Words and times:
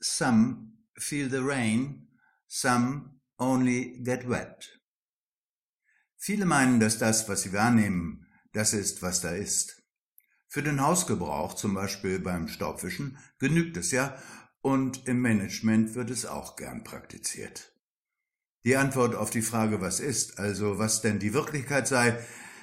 Some 0.00 0.72
feel 0.96 1.28
the 1.28 1.42
rain, 1.42 2.08
some 2.46 3.20
only 3.38 4.00
get 4.02 4.28
wet. 4.28 4.80
Viele 6.16 6.46
meinen, 6.46 6.80
dass 6.80 6.98
das, 6.98 7.28
was 7.28 7.42
sie 7.42 7.52
wahrnehmen, 7.52 8.26
das 8.52 8.72
ist, 8.72 9.02
was 9.02 9.20
da 9.20 9.30
ist. 9.30 9.82
Für 10.48 10.62
den 10.62 10.80
Hausgebrauch, 10.80 11.54
zum 11.54 11.74
Beispiel 11.74 12.18
beim 12.18 12.48
Staubwischen, 12.48 13.18
genügt 13.38 13.76
es 13.76 13.90
ja, 13.92 14.16
und 14.60 15.06
im 15.06 15.20
Management 15.20 15.94
wird 15.94 16.10
es 16.10 16.26
auch 16.26 16.56
gern 16.56 16.82
praktiziert. 16.84 17.72
Die 18.64 18.76
Antwort 18.76 19.14
auf 19.14 19.30
die 19.30 19.42
Frage, 19.42 19.80
was 19.80 20.00
ist, 20.00 20.38
also 20.38 20.78
was 20.78 21.00
denn 21.00 21.18
die 21.18 21.34
Wirklichkeit 21.34 21.86
sei, 21.86 22.18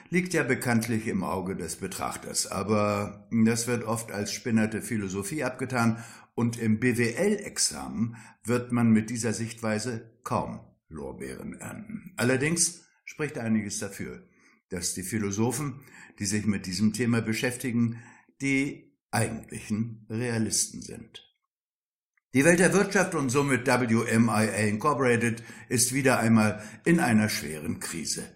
liegt 0.09 0.33
ja 0.33 0.43
bekanntlich 0.43 1.07
im 1.07 1.23
Auge 1.23 1.55
des 1.55 1.77
Betrachters, 1.77 2.47
aber 2.47 3.27
das 3.31 3.67
wird 3.67 3.83
oft 3.83 4.11
als 4.11 4.31
spinnerte 4.33 4.81
Philosophie 4.81 5.43
abgetan 5.43 6.03
und 6.35 6.59
im 6.59 6.79
BWL-Examen 6.79 8.17
wird 8.43 8.71
man 8.71 8.91
mit 8.91 9.09
dieser 9.09 9.33
Sichtweise 9.33 10.19
kaum 10.23 10.59
Lorbeeren 10.89 11.53
ernten. 11.53 12.13
Allerdings 12.17 12.85
spricht 13.05 13.37
einiges 13.37 13.79
dafür, 13.79 14.27
dass 14.69 14.93
die 14.93 15.03
Philosophen, 15.03 15.81
die 16.19 16.25
sich 16.25 16.45
mit 16.45 16.65
diesem 16.65 16.93
Thema 16.93 17.21
beschäftigen, 17.21 18.01
die 18.41 18.93
eigentlichen 19.11 20.05
Realisten 20.09 20.81
sind. 20.81 21.25
Die 22.33 22.43
Welt 22.43 22.59
der 22.59 22.73
Wirtschaft 22.73 23.15
und 23.15 23.29
somit 23.29 23.65
WMIA 23.65 24.67
Incorporated 24.67 25.41
ist 25.69 25.93
wieder 25.93 26.19
einmal 26.19 26.61
in 26.83 26.99
einer 26.99 27.29
schweren 27.29 27.79
Krise. 27.79 28.27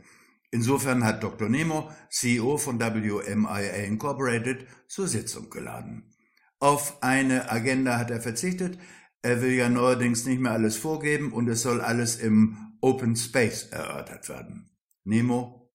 Insofern 0.51 1.03
hat 1.03 1.21
Dr. 1.21 1.49
Nemo, 1.49 1.91
CEO 2.09 2.57
von 2.57 2.79
WMIA 2.79 3.83
Incorporated, 3.83 4.65
zur 4.87 5.07
Sitzung 5.07 5.49
geladen. 5.49 6.13
Auf 6.59 7.01
eine 7.01 7.49
Agenda 7.49 7.97
hat 7.97 8.11
er 8.11 8.21
verzichtet. 8.21 8.77
Er 9.21 9.41
will 9.41 9.53
ja 9.53 9.69
neuerdings 9.69 10.25
nicht 10.25 10.39
mehr 10.39 10.51
alles 10.51 10.77
vorgeben 10.77 11.31
und 11.31 11.47
es 11.47 11.61
soll 11.61 11.81
alles 11.81 12.17
im 12.17 12.75
Open 12.81 13.15
Space 13.15 13.63
erörtert 13.71 14.29
werden. 14.29 14.69
Nemo, 15.03 15.71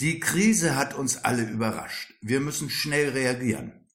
die 0.00 0.20
Krise 0.20 0.76
hat 0.76 0.94
uns 0.94 1.24
alle 1.24 1.42
überrascht. 1.42 2.12
Wir 2.20 2.40
müssen 2.40 2.68
schnell 2.68 3.10
reagieren. 3.10 3.86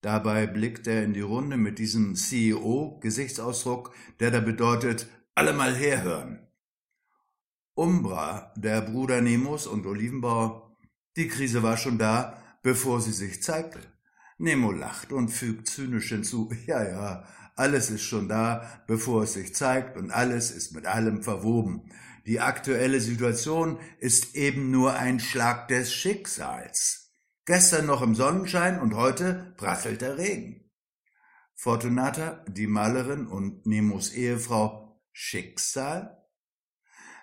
Dabei 0.00 0.46
blickt 0.46 0.86
er 0.86 1.04
in 1.04 1.14
die 1.14 1.20
Runde 1.20 1.56
mit 1.56 1.78
diesem 1.78 2.14
CEO-Gesichtsausdruck, 2.14 3.94
der 4.20 4.30
da 4.30 4.40
bedeutet, 4.40 5.08
alle 5.34 5.52
mal 5.52 5.74
herhören. 5.74 6.46
Umbra, 7.74 8.52
der 8.56 8.82
Bruder 8.82 9.20
Nemos 9.20 9.66
und 9.66 9.86
Olivenbauer, 9.86 10.76
die 11.16 11.28
Krise 11.28 11.62
war 11.62 11.76
schon 11.76 11.98
da, 11.98 12.42
bevor 12.62 13.00
sie 13.00 13.12
sich 13.12 13.42
zeigte. 13.42 13.80
Nemo 14.38 14.72
lacht 14.72 15.12
und 15.12 15.28
fügt 15.28 15.68
zynisch 15.68 16.08
hinzu, 16.08 16.52
ja, 16.66 16.82
ja, 16.82 17.24
alles 17.54 17.90
ist 17.90 18.02
schon 18.02 18.28
da, 18.28 18.82
bevor 18.86 19.24
es 19.24 19.34
sich 19.34 19.54
zeigt, 19.54 19.96
und 19.96 20.10
alles 20.10 20.50
ist 20.50 20.72
mit 20.72 20.86
allem 20.86 21.22
verwoben. 21.22 21.90
Die 22.26 22.40
aktuelle 22.40 23.00
Situation 23.00 23.78
ist 23.98 24.34
eben 24.36 24.70
nur 24.70 24.94
ein 24.94 25.20
Schlag 25.20 25.68
des 25.68 25.92
Schicksals. 25.92 27.12
Gestern 27.44 27.86
noch 27.86 28.02
im 28.02 28.14
Sonnenschein 28.14 28.80
und 28.80 28.94
heute 28.94 29.54
prasselt 29.56 30.00
der 30.00 30.16
Regen. 30.16 30.70
Fortunata, 31.54 32.44
die 32.48 32.68
Malerin 32.68 33.26
und 33.26 33.66
Nemos 33.66 34.12
Ehefrau, 34.12 35.00
Schicksal? 35.12 36.26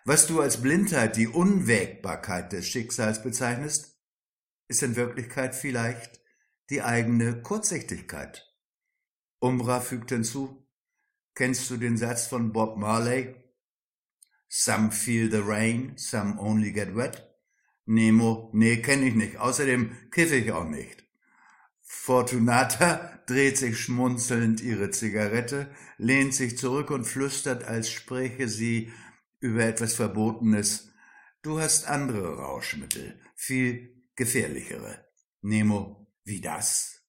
Was 0.05 0.27
du 0.27 0.41
als 0.41 0.61
Blindheit, 0.61 1.15
die 1.17 1.27
Unwägbarkeit 1.27 2.51
des 2.51 2.67
Schicksals 2.67 3.23
bezeichnest, 3.23 3.99
ist 4.67 4.83
in 4.83 4.95
Wirklichkeit 4.95 5.55
vielleicht 5.55 6.19
die 6.69 6.81
eigene 6.81 7.41
Kurzsichtigkeit. 7.41 8.45
Umbra 9.39 9.79
fügt 9.79 10.11
hinzu, 10.11 10.67
kennst 11.33 11.69
du 11.69 11.77
den 11.77 11.97
Satz 11.97 12.27
von 12.27 12.51
Bob 12.51 12.77
Marley? 12.77 13.35
Some 14.47 14.91
feel 14.91 15.31
the 15.31 15.41
rain, 15.41 15.93
some 15.97 16.39
only 16.39 16.71
get 16.71 16.95
wet. 16.95 17.25
Nemo, 17.85 18.51
nee, 18.53 18.77
kenne 18.77 19.07
ich 19.07 19.15
nicht. 19.15 19.37
Außerdem 19.37 20.11
kiffe 20.11 20.35
ich 20.35 20.51
auch 20.51 20.67
nicht. 20.67 21.03
Fortunata 21.81 23.19
dreht 23.25 23.57
sich 23.57 23.79
schmunzelnd 23.79 24.61
ihre 24.61 24.91
Zigarette, 24.91 25.71
lehnt 25.97 26.35
sich 26.35 26.57
zurück 26.57 26.91
und 26.91 27.05
flüstert, 27.05 27.63
als 27.63 27.89
spräche 27.89 28.47
sie 28.47 28.91
über 29.39 29.65
etwas 29.65 29.95
Verbotenes. 29.95 30.91
Du 31.41 31.59
hast 31.59 31.87
andere 31.87 32.37
Rauschmittel, 32.37 33.19
viel 33.35 34.03
gefährlichere. 34.15 35.05
Nemo, 35.41 36.08
wie 36.23 36.41
das? 36.41 37.03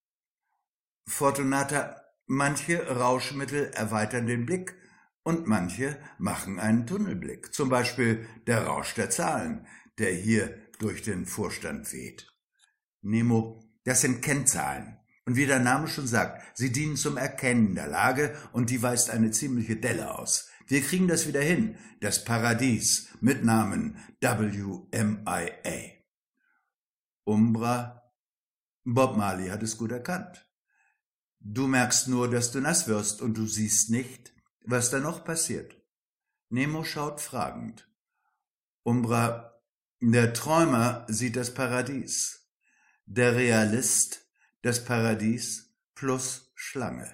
Fortunata, 1.06 2.00
manche 2.26 2.87
Rauschmittel 2.87 3.71
erweitern 3.75 4.26
den 4.26 4.47
Blick 4.47 4.76
und 5.22 5.47
manche 5.47 5.98
machen 6.19 6.59
einen 6.59 6.87
Tunnelblick. 6.87 7.53
Zum 7.53 7.69
Beispiel 7.69 8.26
der 8.47 8.66
Rausch 8.66 8.94
der 8.94 9.10
Zahlen, 9.10 9.66
der 9.99 10.12
hier 10.12 10.56
durch 10.78 11.03
den 11.03 11.26
Vorstand 11.26 11.93
weht. 11.93 12.26
Nemo, 13.03 13.62
das 13.84 14.00
sind 14.00 14.22
Kennzahlen. 14.22 14.99
Und 15.26 15.37
wie 15.37 15.47
der 15.47 15.60
Name 15.60 15.87
schon 15.87 16.06
sagt, 16.06 16.56
sie 16.56 16.72
dienen 16.72 16.97
zum 16.97 17.16
Erkennen 17.16 17.75
der 17.75 17.87
Lage 17.87 18.34
und 18.53 18.70
die 18.70 18.82
weist 18.82 19.10
eine 19.10 19.31
ziemliche 19.31 19.76
Delle 19.76 20.19
aus. 20.19 20.49
Wir 20.66 20.82
kriegen 20.82 21.09
das 21.09 21.26
wieder 21.26 21.43
hin, 21.43 21.76
das 22.00 22.25
Paradies 22.25 23.09
mit 23.20 23.44
Namen 23.44 23.99
WMIA. 24.20 25.50
Umbra 27.25 28.00
Bob 28.84 29.16
Marley 29.16 29.48
hat 29.48 29.62
es 29.62 29.76
gut 29.76 29.92
erkannt. 29.92 30.46
Du 31.38 31.66
merkst 31.66 32.08
nur, 32.08 32.30
dass 32.30 32.52
du 32.52 32.60
nass 32.60 32.86
wirst 32.88 33.22
und 33.22 33.36
du 33.36 33.46
siehst 33.46 33.91
nicht, 33.91 34.34
was 34.64 34.91
da 34.91 35.00
noch 35.00 35.24
passiert. 35.24 35.76
Nemo 36.48 36.84
schaut 36.84 37.20
fragend. 37.20 37.88
Umbra, 38.82 39.62
der 40.00 40.32
Träumer 40.32 41.06
sieht 41.08 41.36
das 41.36 41.54
Paradies. 41.54 42.48
Der 43.06 43.36
Realist 43.36 44.26
das 44.62 44.84
Paradies 44.84 45.74
plus 45.94 46.52
Schlange. 46.54 47.10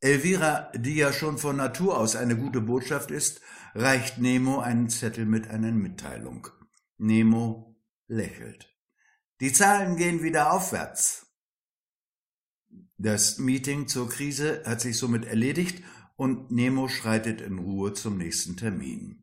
Elvira, 0.00 0.70
die 0.74 0.94
ja 0.94 1.12
schon 1.12 1.38
von 1.38 1.56
Natur 1.56 1.98
aus 1.98 2.16
eine 2.16 2.36
gute 2.36 2.60
Botschaft 2.60 3.10
ist, 3.10 3.40
reicht 3.74 4.18
Nemo 4.18 4.60
einen 4.60 4.88
Zettel 4.88 5.26
mit 5.26 5.48
einer 5.48 5.72
Mitteilung. 5.72 6.48
Nemo 6.96 7.76
lächelt. 8.06 8.77
Die 9.40 9.52
Zahlen 9.52 9.96
gehen 9.96 10.22
wieder 10.22 10.52
aufwärts. 10.52 11.26
Das 12.96 13.38
Meeting 13.38 13.86
zur 13.86 14.08
Krise 14.08 14.64
hat 14.66 14.80
sich 14.80 14.98
somit 14.98 15.24
erledigt 15.24 15.84
und 16.16 16.50
Nemo 16.50 16.88
schreitet 16.88 17.40
in 17.40 17.58
Ruhe 17.58 17.92
zum 17.92 18.18
nächsten 18.18 18.56
Termin. 18.56 19.22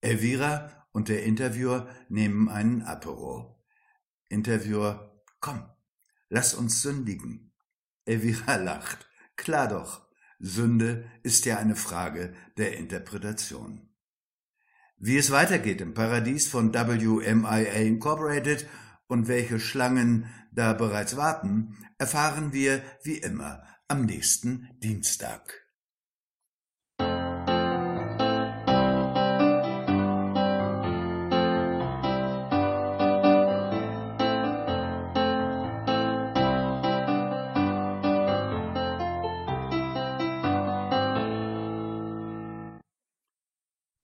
Elvira 0.00 0.86
und 0.92 1.08
der 1.08 1.24
Interviewer 1.24 1.88
nehmen 2.08 2.48
einen 2.48 2.82
Apero. 2.82 3.60
Interviewer, 4.28 5.20
komm, 5.40 5.68
lass 6.28 6.54
uns 6.54 6.80
sündigen. 6.80 7.52
Elvira 8.04 8.56
lacht. 8.62 9.08
Klar 9.34 9.66
doch, 9.66 10.06
Sünde 10.38 11.10
ist 11.24 11.44
ja 11.46 11.58
eine 11.58 11.74
Frage 11.74 12.32
der 12.56 12.76
Interpretation. 12.76 13.88
Wie 14.96 15.16
es 15.16 15.32
weitergeht 15.32 15.80
im 15.80 15.94
Paradies 15.94 16.46
von 16.46 16.72
WMIA 16.72 17.72
Incorporated 17.72 18.66
und 19.08 19.28
welche 19.28 19.60
Schlangen 19.60 20.26
da 20.52 20.72
bereits 20.72 21.16
warten, 21.16 21.76
erfahren 21.98 22.52
wir 22.52 22.82
wie 23.02 23.18
immer 23.18 23.62
am 23.88 24.04
nächsten 24.04 24.68
Dienstag. 24.82 25.65